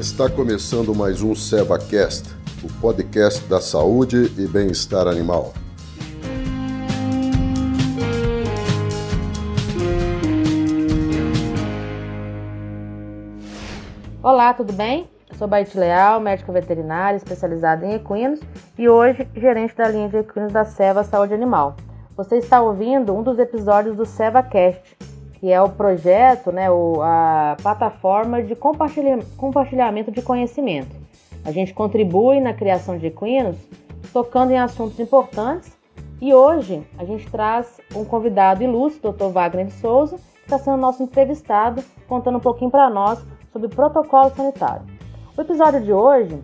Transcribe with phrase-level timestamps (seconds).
[0.00, 2.34] Está começando mais um SevaCast,
[2.64, 5.52] o podcast da saúde e bem-estar animal.
[14.22, 15.06] Olá, tudo bem?
[15.28, 18.40] Eu sou Baite Leal, médica veterinária especializada em equinos
[18.78, 21.76] e hoje gerente da linha de equinos da Seva Saúde Animal.
[22.16, 24.96] Você está ouvindo um dos episódios do SevaCast,
[25.40, 30.94] que é o projeto, né, o, a plataforma de compartilhamento de conhecimento.
[31.42, 33.56] A gente contribui na criação de equinos,
[34.12, 35.74] tocando em assuntos importantes,
[36.20, 39.30] e hoje a gente traz um convidado ilustre, o Dr.
[39.32, 43.18] Wagner de Souza, que está sendo nosso entrevistado, contando um pouquinho para nós
[43.50, 44.84] sobre protocolo sanitário.
[45.34, 46.38] O episódio de hoje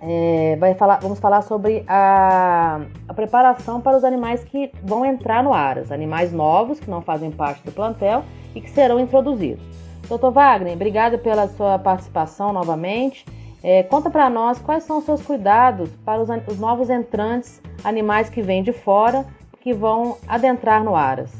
[0.00, 5.42] é, vai falar, vamos falar sobre a, a, preparação para os animais que vão entrar
[5.42, 8.22] no Aras, animais novos que não fazem parte do plantel
[8.54, 9.64] e que serão introduzidos.
[10.08, 13.26] Doutor Wagner, obrigada pela sua participação novamente.
[13.62, 18.30] É, conta para nós quais são os seus cuidados para os, os novos entrantes, animais
[18.30, 19.26] que vêm de fora,
[19.60, 21.32] que vão adentrar no Aras.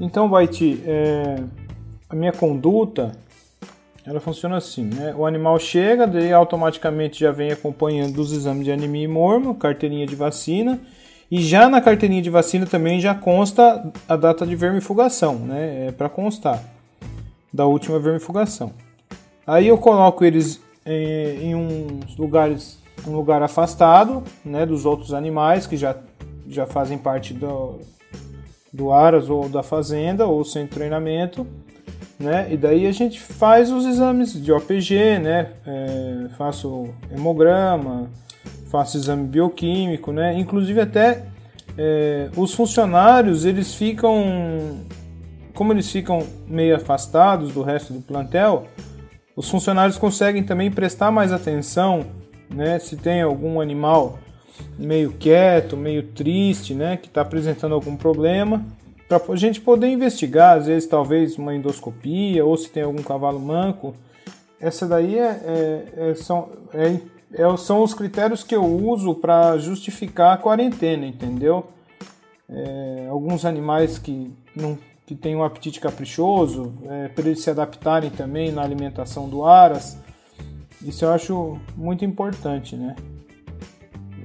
[0.00, 1.36] Então, Baiti, é,
[2.08, 3.12] a minha conduta
[4.08, 5.14] ela funciona assim, né?
[5.14, 10.06] O animal chega, daí automaticamente já vem acompanhando os exames de anemia e mormo, carteirinha
[10.06, 10.80] de vacina,
[11.30, 15.88] e já na carteirinha de vacina também já consta a data de vermifugação, né?
[15.88, 16.64] É para constar
[17.52, 18.72] da última vermifugação.
[19.46, 25.66] Aí eu coloco eles em, em uns lugares, um lugar afastado, né, dos outros animais
[25.66, 25.94] que já
[26.48, 27.78] já fazem parte do
[28.72, 31.46] do aras ou da fazenda ou sem treinamento
[32.18, 32.48] né?
[32.50, 35.52] E daí a gente faz os exames de OPG, né?
[35.66, 38.10] É, faço hemograma,
[38.70, 40.38] faço exame bioquímico, né?
[40.38, 41.24] Inclusive até
[41.76, 44.80] é, os funcionários eles ficam,
[45.54, 48.66] como eles ficam meio afastados do resto do plantel,
[49.36, 52.04] os funcionários conseguem também prestar mais atenção,
[52.52, 52.78] né?
[52.80, 54.18] Se tem algum animal
[54.76, 56.96] meio quieto, meio triste, né?
[56.96, 58.64] Que está apresentando algum problema
[59.08, 63.40] para a gente poder investigar, às vezes talvez uma endoscopia ou se tem algum cavalo
[63.40, 63.94] manco.
[64.60, 67.00] Essa daí é, é, é são, é,
[67.32, 71.66] é são os critérios que eu uso para justificar a quarentena, entendeu?
[72.50, 78.10] É, alguns animais que não que têm um apetite caprichoso, é, para eles se adaptarem
[78.10, 79.96] também na alimentação do aras,
[80.82, 82.94] isso eu acho muito importante, né?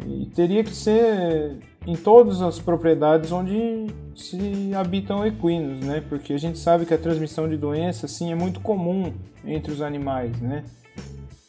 [0.05, 6.01] E teria que ser em todas as propriedades onde se habitam equinos, né?
[6.07, 9.13] Porque a gente sabe que a transmissão de doenças, sim, é muito comum
[9.45, 10.63] entre os animais, né?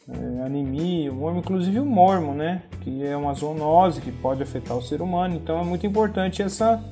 [0.07, 2.63] É, anemia, o mormo, inclusive o mormo, né?
[2.81, 5.35] Que é uma zoonose que pode afetar o ser humano.
[5.35, 6.83] Então é muito importante essa,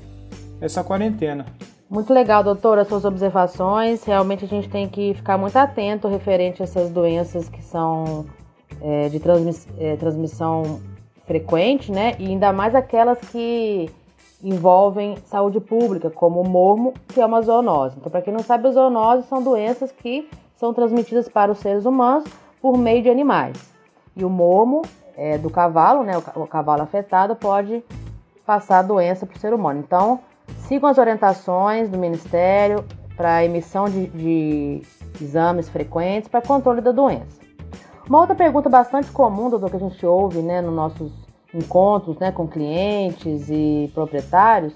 [0.60, 1.46] essa quarentena.
[1.90, 4.04] Muito legal, doutora, as suas observações.
[4.04, 8.26] Realmente a gente tem que ficar muito atento referente a essas doenças que são
[8.82, 9.22] é, de
[9.78, 10.82] é, transmissão
[11.26, 12.16] frequente, né?
[12.20, 13.90] E ainda mais aquelas que
[14.44, 17.96] envolvem saúde pública, como o mormo, que é uma zoonose.
[17.98, 22.26] Então, para quem não sabe, zoonoses são doenças que são transmitidas para os seres humanos
[22.62, 23.58] por meio de animais.
[24.16, 24.82] E o mormo
[25.16, 26.14] é, do cavalo, né?
[26.36, 27.84] O, cavalo afetado pode
[28.46, 29.80] passar a doença para o ser humano.
[29.80, 30.20] Então,
[30.68, 32.84] sigam as orientações do Ministério
[33.16, 34.82] para emissão de, de
[35.22, 37.43] exames frequentes para controle da doença.
[38.08, 41.12] Uma outra pergunta bastante comum, doutor, que a gente ouve né, nos nossos
[41.54, 44.74] encontros né, com clientes e proprietários,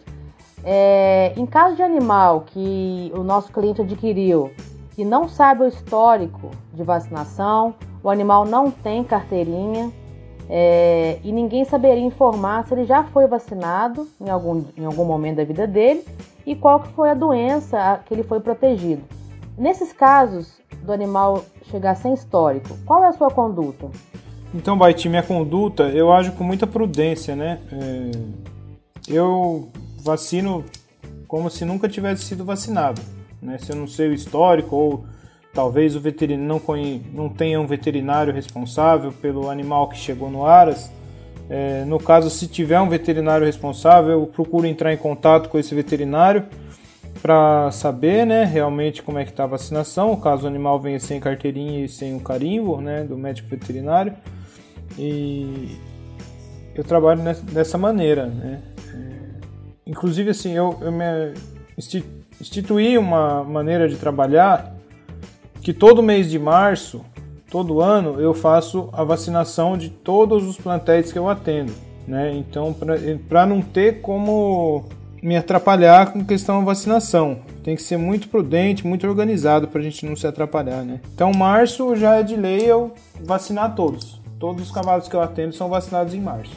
[0.64, 4.52] é, em caso de animal que o nosso cliente adquiriu
[4.98, 9.92] e não sabe o histórico de vacinação, o animal não tem carteirinha
[10.50, 15.38] é, e ninguém saberia informar se ele já foi vacinado em algum, em algum momento
[15.38, 16.06] da vida dele
[16.46, 19.04] e qual que foi a doença que ele foi protegido.
[19.57, 23.90] Nesses casos do animal chegar sem histórico, qual é a sua conduta?
[24.53, 27.59] Então, Baiti, minha conduta, eu ajo com muita prudência, né?
[27.72, 28.12] É,
[29.07, 29.69] eu
[30.03, 30.63] vacino
[31.28, 33.01] como se nunca tivesse sido vacinado,
[33.41, 33.57] né?
[33.57, 35.05] Se eu não sei o histórico ou
[35.53, 37.03] talvez o veterinário não, conhe...
[37.11, 40.91] não tenha um veterinário responsável pelo animal que chegou no Aras.
[41.49, 45.73] É, no caso, se tiver um veterinário responsável, eu procuro entrar em contato com esse
[45.73, 46.46] veterinário
[47.22, 51.19] para saber, né, realmente como é que está a vacinação, caso o animal venha sem
[51.19, 54.14] carteirinha e sem o carimbo, né, do médico veterinário.
[54.97, 55.78] E
[56.75, 57.22] eu trabalho
[57.52, 58.61] dessa maneira, né.
[58.93, 61.34] É, inclusive, assim, eu, eu me
[62.40, 64.75] instituí uma maneira de trabalhar
[65.61, 67.03] que todo mês de março,
[67.49, 71.73] todo ano, eu faço a vacinação de todos os plantéis que eu atendo,
[72.08, 72.34] né.
[72.35, 72.75] Então,
[73.28, 74.85] para não ter como
[75.22, 77.40] me atrapalhar com questão da vacinação.
[77.64, 81.02] Tem que ser muito prudente, muito organizado para a gente não se atrapalhar, né?
[81.14, 84.22] Então, março já é de lei eu vacinar todos.
[84.40, 86.55] Todos os cavalos que eu atendo são vacinados em março.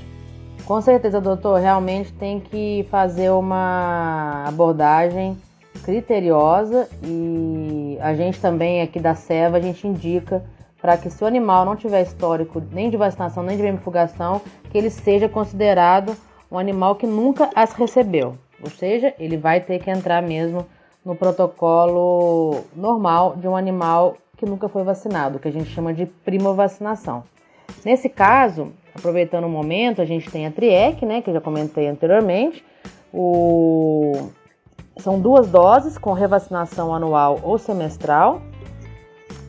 [0.65, 1.59] Com certeza, doutor.
[1.59, 5.37] Realmente tem que fazer uma abordagem
[5.83, 10.45] criteriosa e a gente também aqui da Seva, a gente indica
[10.81, 14.41] para que se o animal não tiver histórico nem de vacinação nem de vermifugação,
[14.71, 16.17] que ele seja considerado
[16.51, 18.37] um animal que nunca as recebeu.
[18.63, 20.67] Ou seja, ele vai ter que entrar mesmo
[21.05, 26.07] no protocolo normal de um animal que nunca foi vacinado, que a gente chama de
[26.07, 27.25] primovacinação.
[27.85, 31.89] Nesse caso, aproveitando o momento, a gente tem a TRIEC, né, que eu já comentei
[31.89, 32.65] anteriormente.
[33.13, 34.31] O...
[34.99, 38.43] São duas doses com revacinação anual ou semestral.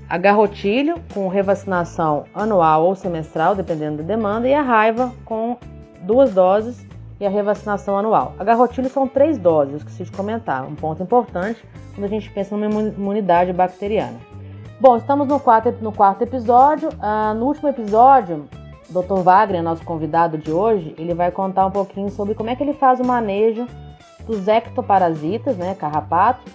[0.10, 5.58] A garrotilho com revacinação anual ou semestral, dependendo da demanda, e a raiva com
[6.02, 6.86] duas doses
[7.22, 8.34] e a revacinação anual.
[8.40, 11.64] A garrotilho são três doses, esqueci de comentar, um ponto importante
[11.94, 14.18] quando a gente pensa numa imunidade bacteriana.
[14.80, 16.90] Bom, estamos no quarto, no quarto episódio.
[17.00, 18.50] Ah, no último episódio,
[18.90, 19.22] o Dr.
[19.22, 22.74] Wagner, nosso convidado de hoje, ele vai contar um pouquinho sobre como é que ele
[22.74, 23.68] faz o manejo
[24.26, 26.50] dos ectoparasitas, né, carrapato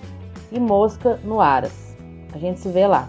[0.50, 1.96] e mosca no aras.
[2.34, 3.08] A gente se vê lá.